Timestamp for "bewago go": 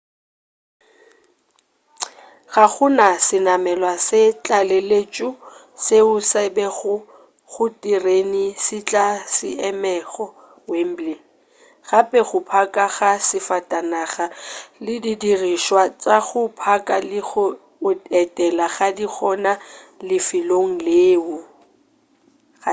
6.55-7.63